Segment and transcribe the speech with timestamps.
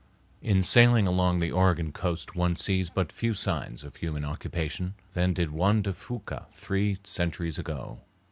[0.41, 4.95] In sailing along the Oregon coast one sees but few more signs of human occupation
[5.13, 7.99] than did Juan de Fuca three centuries ago.